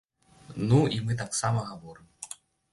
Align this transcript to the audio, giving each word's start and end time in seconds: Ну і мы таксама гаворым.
Ну 0.71 0.79
і 0.95 1.03
мы 1.09 1.19
таксама 1.21 1.69
гаворым. 1.71 2.11